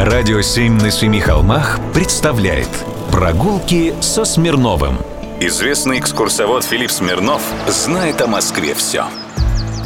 Радио 0.00 0.40
«Семь 0.40 0.80
на 0.80 0.90
семи 0.90 1.20
холмах» 1.20 1.78
представляет 1.92 2.70
Прогулки 3.12 3.92
со 4.00 4.24
Смирновым 4.24 4.96
Известный 5.40 5.98
экскурсовод 5.98 6.64
Филипп 6.64 6.90
Смирнов 6.90 7.42
знает 7.68 8.22
о 8.22 8.26
Москве 8.26 8.72
все 8.72 9.04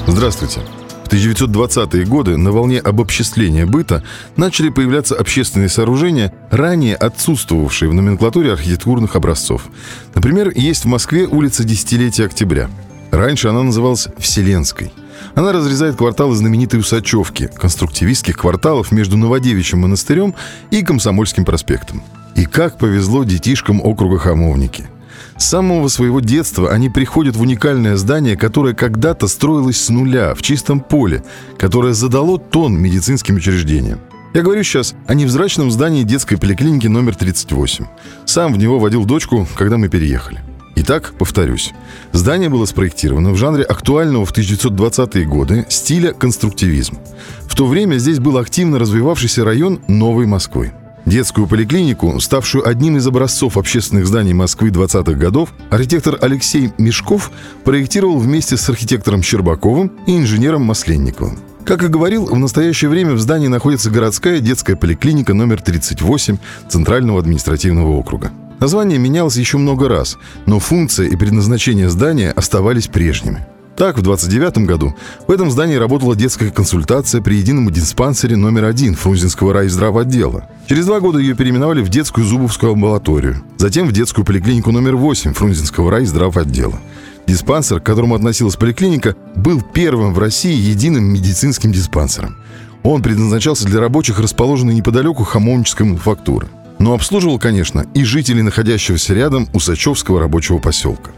Здравствуйте. 0.06 0.61
В 1.04 1.08
1920-е 1.08 2.04
годы 2.04 2.37
на 2.37 2.53
волне 2.53 2.79
обобществления 2.79 3.66
быта 3.66 4.04
начали 4.37 4.69
появляться 4.69 5.16
общественные 5.16 5.68
сооружения, 5.68 6.32
ранее 6.48 6.94
отсутствовавшие 6.94 7.88
в 7.88 7.94
номенклатуре 7.94 8.52
архитектурных 8.52 9.16
образцов. 9.16 9.66
Например, 10.14 10.52
есть 10.54 10.84
в 10.84 10.88
Москве 10.88 11.26
улица 11.26 11.64
Десятилетия 11.64 12.26
Октября. 12.26 12.70
Раньше 13.10 13.48
она 13.48 13.64
называлась 13.64 14.06
Вселенской– 14.18 14.92
она 15.34 15.52
разрезает 15.52 15.96
кварталы 15.96 16.34
знаменитой 16.34 16.80
Усачевки, 16.80 17.48
конструктивистских 17.54 18.36
кварталов 18.36 18.92
между 18.92 19.16
Новодевичьим 19.16 19.80
монастырем 19.80 20.34
и 20.70 20.82
Комсомольским 20.82 21.45
проспектом. 21.45 22.02
И 22.34 22.45
как 22.45 22.78
повезло 22.78 23.24
детишкам 23.24 23.80
округа 23.80 24.19
Хамовники. 24.19 24.88
С 25.36 25.46
самого 25.46 25.88
своего 25.88 26.20
детства 26.20 26.70
они 26.70 26.91
приходят 26.91 27.36
в 27.36 27.41
уникальное 27.41 27.96
здание, 27.96 28.36
которое 28.36 28.74
когда-то 28.74 29.27
строилось 29.27 29.80
с 29.80 29.88
нуля, 29.88 30.34
в 30.34 30.42
чистом 30.42 30.80
поле, 30.80 31.24
которое 31.58 31.92
задало 31.92 32.38
тон 32.38 32.80
медицинским 32.80 33.36
учреждениям. 33.36 34.00
Я 34.33 34.42
говорю 34.42 34.62
сейчас 34.64 34.94
о 35.06 35.14
невзрачном 35.14 35.70
здании 35.70 36.02
детской 36.02 36.36
поликлиники 36.36 36.88
номер 36.88 37.14
38. 37.14 37.86
Сам 38.24 38.52
в 38.52 38.58
него 38.58 38.78
водил 38.78 39.05
дочку, 39.05 39.46
когда 39.56 39.77
мы 39.77 39.88
переехали. 39.88 40.41
Итак, 40.77 41.14
повторюсь. 41.19 41.73
Здание 42.12 42.48
было 42.48 42.64
спроектировано 42.66 43.30
в 43.30 43.37
жанре 43.37 43.62
актуального 43.62 44.24
в 44.24 44.33
1920-е 44.33 45.24
годы 45.24 45.66
стиля 45.69 46.12
конструктивизм. 46.12 46.98
В 47.42 47.55
то 47.55 47.66
время 47.66 47.98
здесь 47.98 48.19
был 48.19 48.38
активно 48.38 48.78
развивавшийся 48.78 49.45
район 49.45 49.80
Новой 49.87 50.27
Москвы. 50.27 50.73
Детскую 51.06 51.47
поликлинику, 51.47 52.19
ставшую 52.19 52.66
одним 52.66 52.97
из 52.97 53.06
образцов 53.06 53.58
общественных 53.58 54.06
зданий 54.06 54.33
Москвы 54.33 54.70
20-х 54.70 55.12
годов, 55.12 55.50
архитектор 55.70 56.19
Алексей 56.20 56.72
Мешков 56.78 57.30
проектировал 57.62 58.19
вместе 58.19 58.56
с 58.56 58.69
архитектором 58.69 59.22
Щербаковым 59.22 59.92
и 60.06 60.17
инженером 60.17 60.62
Масленниковым. 60.62 61.39
Как 61.64 61.83
и 61.83 61.89
говорил, 61.89 62.27
в 62.27 62.39
настоящее 62.39 62.91
время 62.91 63.12
в 63.12 63.20
здании 63.20 63.48
находится 63.48 63.91
городская 63.91 64.41
детская 64.41 64.77
поликлиника 64.77 65.34
номер 65.34 65.62
38 65.62 66.39
Центрального 66.69 67.20
административного 67.20 67.92
округа. 67.92 68.33
Название 68.60 68.98
менялось 68.98 69.36
еще 69.36 69.58
много 69.58 69.88
раз, 69.88 70.16
но 70.47 70.58
функция 70.58 71.08
и 71.08 71.16
предназначение 71.16 71.91
здания 71.91 72.30
оставались 72.30 72.88
прежними. 72.88 73.46
Так, 73.77 73.98
в 73.98 74.02
29 74.02 74.58
году 74.58 74.94
в 75.27 75.33
этом 75.33 75.50
здании 75.50 75.74
работала 75.74 76.14
детская 76.14 76.50
консультация 76.50 77.20
при 77.20 77.34
едином 77.34 77.70
диспансере 77.70 78.36
номер 78.36 78.66
один 78.66 78.94
Фрунзенского 78.94 79.52
райздравотдела. 79.52 80.48
Через 80.69 80.86
два 80.86 81.00
года 81.00 81.19
ее 81.19 81.34
переименовали 81.34 81.83
в 81.83 81.88
детскую 81.88 82.24
зубовскую 82.24 82.72
амбулаторию, 82.72 83.42
затем 83.56 83.88
в 83.88 83.92
детскую 83.92 84.24
поликлинику 84.24 84.70
номер 84.70 84.94
8 84.94 85.33
Фрунзенского 85.33 85.91
райздравотдела. 85.91 86.78
Диспансер, 87.27 87.80
к 87.80 87.84
которому 87.84 88.14
относилась 88.14 88.55
поликлиника, 88.55 89.16
был 89.34 89.61
первым 89.61 90.14
в 90.14 90.18
России 90.20 90.55
единым 90.55 91.05
медицинским 91.05 91.72
диспансером. 91.72 92.36
Он 92.84 93.02
предназначался 93.02 93.64
для 93.64 93.80
рабочих, 93.80 94.20
расположенных 94.20 94.77
неподалеку 94.77 95.24
Хамовнической 95.24 95.86
мануфактуры 95.86 96.48
но 96.84 96.92
обслуживал, 96.92 97.38
конечно, 97.38 97.86
и 97.94 98.04
жителей 98.04 98.42
находящегося 98.42 99.14
рядом 99.14 99.48
Усачевского 99.54 100.20
рабочего 100.20 100.58
поселка. 100.58 101.12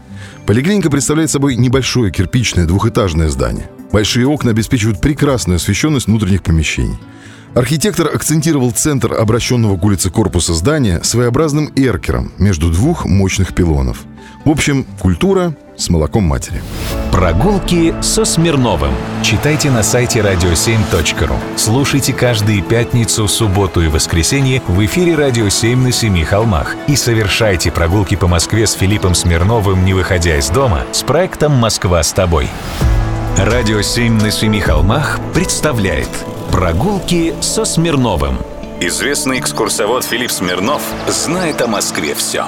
Поликлиника 0.45 0.89
представляет 0.89 1.29
собой 1.29 1.57
небольшое 1.57 2.09
кирпичное 2.09 2.65
двухэтажное 2.65 3.27
здание. 3.27 3.69
Большие 3.91 4.25
окна 4.27 4.51
обеспечивают 4.51 5.01
прекрасную 5.01 5.57
освещенность 5.57 6.07
внутренних 6.07 6.41
помещений. 6.41 6.97
Архитектор 7.53 8.07
акцентировал 8.07 8.71
центр 8.71 9.13
обращенного 9.13 9.77
к 9.77 9.83
улице 9.83 10.09
корпуса 10.09 10.53
здания 10.53 11.01
своеобразным 11.03 11.69
эркером 11.75 12.31
между 12.37 12.71
двух 12.71 13.03
мощных 13.03 13.53
пилонов. 13.53 14.05
В 14.45 14.49
общем, 14.49 14.85
культура 14.99 15.53
с 15.75 15.89
молоком 15.89 16.23
матери. 16.23 16.61
Прогулки 17.11 17.93
со 18.01 18.25
Смирновым. 18.25 18.91
Читайте 19.23 19.71
на 19.71 19.83
сайте 19.83 20.19
radio7.ru. 20.19 21.35
Слушайте 21.55 22.13
каждые 22.13 22.61
пятницу, 22.61 23.27
субботу 23.27 23.81
и 23.81 23.87
воскресенье 23.87 24.61
в 24.67 24.83
эфире 24.85 25.15
«Радио 25.15 25.47
7» 25.47 25.75
на 25.75 25.91
Семи 25.91 26.23
холмах. 26.23 26.75
И 26.87 26.95
совершайте 26.95 27.71
прогулки 27.71 28.15
по 28.15 28.27
Москве 28.27 28.67
с 28.67 28.73
Филиппом 28.73 29.15
Смирновым, 29.15 29.83
не 29.83 29.93
выходя 29.93 30.37
из 30.37 30.49
дома, 30.49 30.83
с 30.91 31.03
проектом 31.03 31.53
«Москва 31.53 32.03
с 32.03 32.13
тобой». 32.13 32.47
«Радио 33.37 33.79
7» 33.79 34.21
на 34.21 34.31
Семи 34.31 34.59
холмах 34.59 35.19
представляет 35.33 36.09
Прогулки 36.51 37.33
со 37.41 37.65
Смирновым. 37.65 38.37
Известный 38.79 39.39
экскурсовод 39.39 40.03
Филипп 40.03 40.31
Смирнов 40.31 40.81
знает 41.07 41.61
о 41.61 41.67
Москве 41.67 42.13
все. 42.15 42.45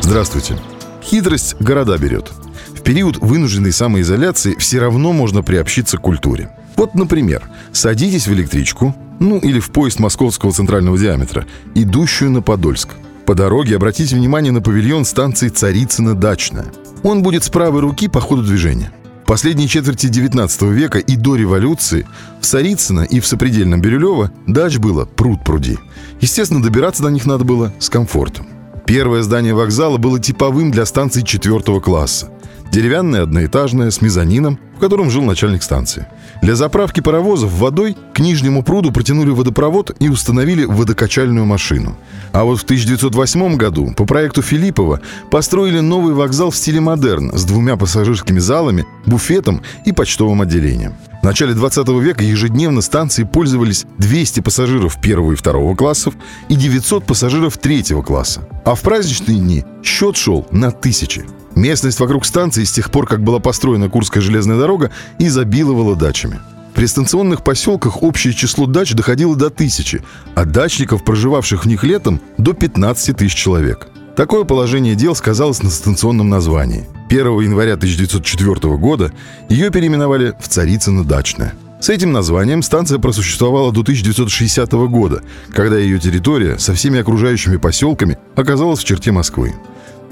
Здравствуйте. 0.00 0.56
Хитрость 1.02 1.56
города 1.60 1.98
берет– 1.98 2.30
в 2.82 2.84
период 2.84 3.18
вынужденной 3.18 3.70
самоизоляции 3.70 4.56
все 4.58 4.80
равно 4.80 5.12
можно 5.12 5.44
приобщиться 5.44 5.98
к 5.98 6.00
культуре. 6.00 6.50
Вот, 6.74 6.96
например, 6.96 7.48
садитесь 7.72 8.26
в 8.26 8.32
электричку, 8.32 8.92
ну 9.20 9.38
или 9.38 9.60
в 9.60 9.70
поезд 9.70 10.00
московского 10.00 10.50
центрального 10.50 10.98
диаметра, 10.98 11.46
идущую 11.76 12.32
на 12.32 12.42
Подольск. 12.42 12.88
По 13.24 13.36
дороге 13.36 13.76
обратите 13.76 14.16
внимание 14.16 14.50
на 14.50 14.60
павильон 14.60 15.04
станции 15.04 15.48
Царицына-Дачная. 15.48 16.72
Он 17.04 17.22
будет 17.22 17.44
с 17.44 17.50
правой 17.50 17.82
руки 17.82 18.08
по 18.08 18.20
ходу 18.20 18.42
движения. 18.42 18.90
В 19.22 19.26
последней 19.26 19.68
четверти 19.68 20.08
19 20.08 20.62
века 20.62 20.98
и 20.98 21.14
до 21.14 21.36
революции 21.36 22.04
в 22.40 22.46
Царицыно 22.46 23.02
и 23.02 23.20
в 23.20 23.26
сопредельном 23.28 23.80
Бирюлево 23.80 24.32
дач 24.48 24.78
было 24.78 25.04
пруд-пруди. 25.04 25.78
Естественно, 26.20 26.60
добираться 26.60 27.04
до 27.04 27.10
них 27.10 27.26
надо 27.26 27.44
было 27.44 27.72
с 27.78 27.88
комфортом. 27.88 28.46
Первое 28.86 29.22
здание 29.22 29.54
вокзала 29.54 29.96
было 29.96 30.18
типовым 30.18 30.70
для 30.70 30.84
станции 30.86 31.22
четвертого 31.22 31.80
класса. 31.80 32.30
Деревянная 32.72 33.24
одноэтажная 33.24 33.90
с 33.90 34.00
мезонином, 34.00 34.58
в 34.78 34.80
котором 34.80 35.10
жил 35.10 35.22
начальник 35.24 35.62
станции. 35.62 36.06
Для 36.40 36.56
заправки 36.56 37.00
паровозов 37.00 37.52
водой 37.52 37.98
к 38.14 38.18
нижнему 38.18 38.62
пруду 38.62 38.90
протянули 38.90 39.28
водопровод 39.28 39.94
и 40.00 40.08
установили 40.08 40.64
водокачальную 40.64 41.44
машину. 41.44 41.98
А 42.32 42.44
вот 42.44 42.58
в 42.58 42.64
1908 42.64 43.56
году 43.56 43.92
по 43.94 44.06
проекту 44.06 44.40
Филиппова 44.40 45.02
построили 45.30 45.80
новый 45.80 46.14
вокзал 46.14 46.50
в 46.50 46.56
стиле 46.56 46.80
модерн 46.80 47.36
с 47.36 47.44
двумя 47.44 47.76
пассажирскими 47.76 48.38
залами, 48.38 48.86
буфетом 49.04 49.60
и 49.84 49.92
почтовым 49.92 50.40
отделением. 50.40 50.94
В 51.20 51.24
начале 51.24 51.52
20 51.52 51.86
века 52.00 52.24
ежедневно 52.24 52.80
станции 52.80 53.24
пользовались 53.24 53.84
200 53.98 54.40
пассажиров 54.40 54.98
первого 54.98 55.32
и 55.32 55.36
второго 55.36 55.76
классов 55.76 56.14
и 56.48 56.54
900 56.54 57.04
пассажиров 57.04 57.58
третьего 57.58 58.00
класса. 58.00 58.48
А 58.64 58.74
в 58.74 58.80
праздничные 58.80 59.38
дни 59.38 59.64
счет 59.84 60.16
шел 60.16 60.46
на 60.50 60.70
тысячи. 60.70 61.26
Местность 61.54 62.00
вокруг 62.00 62.24
станции 62.24 62.64
с 62.64 62.72
тех 62.72 62.90
пор, 62.90 63.06
как 63.06 63.22
была 63.22 63.38
построена 63.38 63.88
Курская 63.88 64.22
железная 64.22 64.58
дорога, 64.58 64.90
изобиловала 65.18 65.96
дачами. 65.96 66.40
При 66.74 66.86
станционных 66.86 67.44
поселках 67.44 68.02
общее 68.02 68.32
число 68.32 68.66
дач 68.66 68.94
доходило 68.94 69.36
до 69.36 69.50
тысячи, 69.50 70.02
а 70.34 70.44
дачников, 70.44 71.04
проживавших 71.04 71.64
в 71.64 71.68
них 71.68 71.84
летом, 71.84 72.20
до 72.38 72.54
15 72.54 73.16
тысяч 73.16 73.34
человек. 73.34 73.88
Такое 74.16 74.44
положение 74.44 74.94
дел 74.94 75.14
сказалось 75.14 75.62
на 75.62 75.70
станционном 75.70 76.28
названии. 76.28 76.86
1 77.08 77.40
января 77.40 77.74
1904 77.74 78.76
года 78.76 79.12
ее 79.48 79.70
переименовали 79.70 80.34
в 80.40 80.48
Царицыно-Дачное. 80.48 81.54
С 81.80 81.88
этим 81.90 82.12
названием 82.12 82.62
станция 82.62 82.98
просуществовала 82.98 83.72
до 83.72 83.80
1960 83.80 84.72
года, 84.72 85.22
когда 85.52 85.78
ее 85.78 85.98
территория 85.98 86.58
со 86.58 86.74
всеми 86.74 87.00
окружающими 87.00 87.56
поселками 87.56 88.18
оказалась 88.36 88.78
в 88.78 88.84
черте 88.84 89.12
Москвы. 89.12 89.52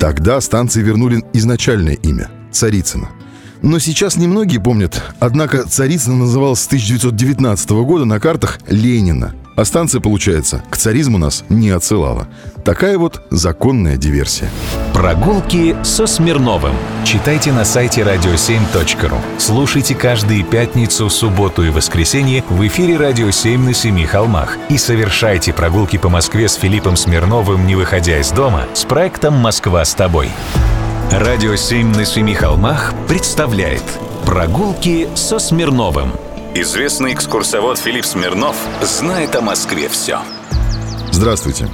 Тогда 0.00 0.40
станции 0.40 0.80
вернули 0.80 1.22
изначальное 1.34 1.92
имя– 1.92 2.30
Царицына. 2.50 3.10
Но 3.60 3.78
сейчас 3.78 4.16
немногие 4.16 4.58
помнят, 4.58 5.02
однако 5.18 5.68
Царицына 5.68 6.16
называлась 6.16 6.60
с 6.60 6.66
1919 6.68 7.70
года 7.70 8.06
на 8.06 8.18
картах 8.18 8.58
Ленина. 8.66 9.34
А 9.56 9.64
станция, 9.66 10.00
получается, 10.00 10.64
к 10.70 10.78
царизму 10.78 11.18
нас 11.18 11.44
не 11.50 11.68
отсылала. 11.68 12.28
Такая 12.64 12.96
вот 12.96 13.20
законная 13.30 13.98
диверсия. 13.98 14.48
Прогулки 15.00 15.74
со 15.82 16.06
Смирновым. 16.06 16.74
Читайте 17.06 17.52
на 17.52 17.64
сайте 17.64 18.02
radio7.ru. 18.02 19.16
Слушайте 19.38 19.94
каждые 19.94 20.42
пятницу, 20.44 21.08
субботу 21.08 21.62
и 21.62 21.70
воскресенье 21.70 22.44
в 22.50 22.66
эфире 22.66 22.98
«Радио 22.98 23.28
7» 23.28 23.56
на 23.56 23.72
Семи 23.72 24.04
холмах. 24.04 24.58
И 24.68 24.76
совершайте 24.76 25.54
прогулки 25.54 25.96
по 25.96 26.10
Москве 26.10 26.50
с 26.50 26.54
Филиппом 26.56 26.96
Смирновым, 26.96 27.66
не 27.66 27.76
выходя 27.76 28.20
из 28.20 28.30
дома, 28.30 28.66
с 28.74 28.84
проектом 28.84 29.36
«Москва 29.36 29.86
с 29.86 29.94
тобой». 29.94 30.28
«Радио 31.10 31.54
7» 31.54 31.96
на 31.96 32.04
Семи 32.04 32.34
холмах 32.34 32.92
представляет 33.08 33.84
Прогулки 34.26 35.08
со 35.14 35.38
Смирновым. 35.38 36.12
Известный 36.54 37.14
экскурсовод 37.14 37.78
Филипп 37.78 38.04
Смирнов 38.04 38.54
знает 38.82 39.34
о 39.34 39.40
Москве 39.40 39.88
все. 39.88 40.18
Здравствуйте. 41.10 41.70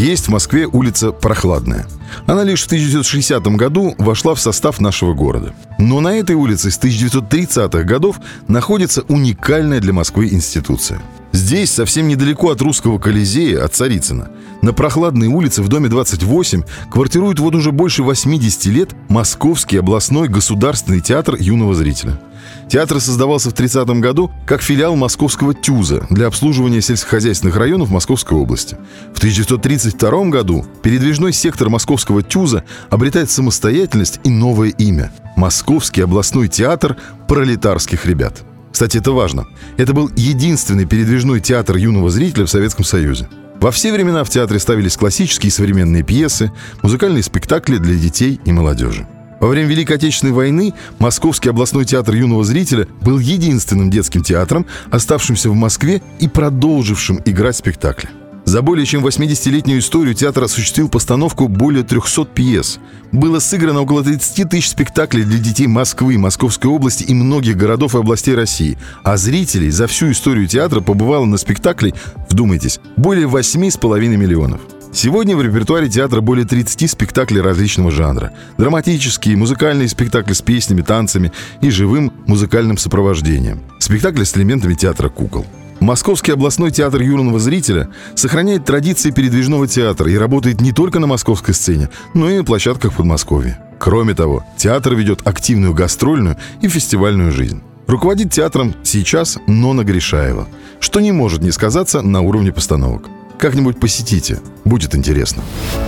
Есть 0.00 0.28
в 0.28 0.30
Москве 0.30 0.66
улица 0.66 1.12
Прохладная. 1.12 1.86
Она 2.24 2.42
лишь 2.42 2.62
в 2.62 2.66
1960 2.68 3.42
году 3.48 3.94
вошла 3.98 4.34
в 4.34 4.40
состав 4.40 4.80
нашего 4.80 5.12
города. 5.12 5.54
Но 5.78 6.00
на 6.00 6.16
этой 6.16 6.36
улице 6.36 6.70
с 6.70 6.78
1930-х 6.78 7.82
годов 7.82 8.16
находится 8.48 9.02
уникальная 9.08 9.78
для 9.78 9.92
Москвы 9.92 10.28
институция. 10.28 11.02
Здесь, 11.32 11.70
совсем 11.70 12.08
недалеко 12.08 12.50
от 12.50 12.60
русского 12.60 12.98
Колизея, 12.98 13.64
от 13.64 13.74
Царицына, 13.74 14.30
на 14.62 14.72
прохладной 14.72 15.28
улице 15.28 15.62
в 15.62 15.68
доме 15.68 15.88
28 15.88 16.62
квартирует 16.90 17.38
вот 17.38 17.54
уже 17.54 17.70
больше 17.70 18.02
80 18.02 18.66
лет 18.66 18.90
Московский 19.08 19.78
областной 19.78 20.28
государственный 20.28 21.00
театр 21.00 21.36
юного 21.38 21.74
зрителя. 21.74 22.20
Театр 22.68 23.00
создавался 23.00 23.50
в 23.50 23.52
30 23.52 23.88
году 24.00 24.30
как 24.46 24.62
филиал 24.62 24.96
московского 24.96 25.54
ТЮЗа 25.54 26.06
для 26.10 26.26
обслуживания 26.26 26.80
сельскохозяйственных 26.80 27.56
районов 27.56 27.90
Московской 27.90 28.38
области. 28.38 28.76
В 29.12 29.18
1932 29.18 30.24
году 30.26 30.64
передвижной 30.82 31.32
сектор 31.32 31.68
московского 31.68 32.22
ТЮЗа 32.22 32.64
обретает 32.88 33.30
самостоятельность 33.30 34.20
и 34.24 34.30
новое 34.30 34.70
имя– 34.70 35.12
Московский 35.36 36.02
областной 36.02 36.48
театр 36.48 36.96
пролетарских 37.26 38.04
ребят. 38.04 38.42
Кстати, 38.72 38.98
это 38.98 39.12
важно. 39.12 39.46
Это 39.76 39.92
был 39.92 40.10
единственный 40.16 40.86
передвижной 40.86 41.40
театр 41.40 41.76
юного 41.76 42.10
зрителя 42.10 42.46
в 42.46 42.50
Советском 42.50 42.84
Союзе. 42.84 43.28
Во 43.60 43.70
все 43.70 43.92
времена 43.92 44.24
в 44.24 44.30
театре 44.30 44.58
ставились 44.58 44.96
классические 44.96 45.48
и 45.48 45.52
современные 45.52 46.02
пьесы, 46.02 46.50
музыкальные 46.82 47.22
спектакли 47.22 47.76
для 47.76 47.94
детей 47.94 48.40
и 48.44 48.52
молодежи. 48.52 49.06
Во 49.40 49.48
время 49.48 49.68
Великой 49.68 49.96
Отечественной 49.96 50.34
войны 50.34 50.74
Московский 50.98 51.48
областной 51.48 51.86
театр 51.86 52.14
юного 52.14 52.44
зрителя 52.44 52.86
был 53.00 53.18
единственным 53.18 53.90
детским 53.90 54.22
театром, 54.22 54.66
оставшимся 54.90 55.50
в 55.50 55.54
Москве 55.54 56.02
и 56.20 56.28
продолжившим 56.28 57.20
играть 57.24 57.56
спектакли. 57.56 58.10
За 58.50 58.62
более 58.62 58.84
чем 58.84 59.06
80-летнюю 59.06 59.78
историю 59.78 60.12
театр 60.12 60.42
осуществил 60.42 60.88
постановку 60.88 61.46
более 61.46 61.84
300 61.84 62.24
пьес. 62.24 62.80
Было 63.12 63.38
сыграно 63.38 63.82
около 63.82 64.02
30 64.02 64.50
тысяч 64.50 64.70
спектаклей 64.70 65.22
для 65.22 65.38
детей 65.38 65.68
Москвы, 65.68 66.18
Московской 66.18 66.68
области 66.68 67.04
и 67.04 67.14
многих 67.14 67.56
городов 67.56 67.94
и 67.94 67.98
областей 67.98 68.34
России. 68.34 68.76
А 69.04 69.16
зрителей 69.16 69.70
за 69.70 69.86
всю 69.86 70.10
историю 70.10 70.48
театра 70.48 70.80
побывало 70.80 71.26
на 71.26 71.36
спектакле, 71.36 71.94
вдумайтесь, 72.28 72.80
более 72.96 73.28
8,5 73.28 74.16
миллионов. 74.16 74.62
Сегодня 74.92 75.36
в 75.36 75.42
репертуаре 75.42 75.88
театра 75.88 76.20
более 76.20 76.44
30 76.44 76.90
спектаклей 76.90 77.40
различного 77.40 77.92
жанра. 77.92 78.32
Драматические, 78.58 79.36
музыкальные 79.36 79.86
спектакли 79.86 80.32
с 80.32 80.42
песнями, 80.42 80.82
танцами 80.82 81.30
и 81.62 81.70
живым 81.70 82.12
музыкальным 82.26 82.78
сопровождением. 82.78 83.60
Спектакли 83.78 84.24
с 84.24 84.36
элементами 84.36 84.74
театра 84.74 85.08
кукол. 85.08 85.46
Московский 85.80 86.32
областной 86.32 86.70
театр 86.70 87.00
юного 87.00 87.38
зрителя 87.38 87.88
сохраняет 88.14 88.66
традиции 88.66 89.10
передвижного 89.10 89.66
театра 89.66 90.10
и 90.10 90.16
работает 90.16 90.60
не 90.60 90.72
только 90.72 90.98
на 90.98 91.06
московской 91.06 91.54
сцене, 91.54 91.88
но 92.12 92.28
и 92.28 92.36
на 92.36 92.44
площадках 92.44 92.94
Подмосковья. 92.94 93.58
Кроме 93.78 94.14
того, 94.14 94.44
театр 94.58 94.94
ведет 94.94 95.26
активную 95.26 95.72
гастрольную 95.72 96.36
и 96.60 96.68
фестивальную 96.68 97.32
жизнь. 97.32 97.62
Руководит 97.86 98.30
театром 98.30 98.74
сейчас 98.82 99.38
Нона 99.46 99.82
Гришаева, 99.82 100.46
что 100.80 101.00
не 101.00 101.12
может 101.12 101.42
не 101.42 101.50
сказаться 101.50 102.02
на 102.02 102.20
уровне 102.20 102.52
постановок. 102.52 103.08
Как-нибудь 103.40 103.80
посетите, 103.80 104.38
будет 104.66 104.94
интересно. 104.94 105.42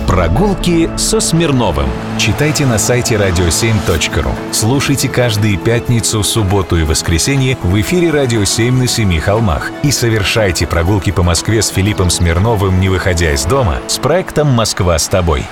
Прогулки 0.07 0.89
со 0.97 1.19
Смирновым. 1.19 1.87
Читайте 2.17 2.65
на 2.65 2.79
сайте 2.79 3.13
radio7.ru. 3.13 4.31
Слушайте 4.51 5.07
каждые 5.07 5.57
пятницу, 5.57 6.23
субботу 6.23 6.77
и 6.77 6.83
воскресенье 6.83 7.55
в 7.61 7.79
эфире 7.79 8.09
«Радио 8.09 8.41
7» 8.41 8.71
на 8.71 8.87
Семи 8.87 9.19
холмах. 9.19 9.71
И 9.83 9.91
совершайте 9.91 10.65
прогулки 10.65 11.11
по 11.11 11.21
Москве 11.21 11.61
с 11.61 11.67
Филиппом 11.67 12.09
Смирновым, 12.09 12.79
не 12.79 12.89
выходя 12.89 13.31
из 13.31 13.45
дома, 13.45 13.77
с 13.87 13.99
проектом 13.99 14.47
«Москва 14.47 14.97
с 14.97 15.07
тобой». 15.07 15.45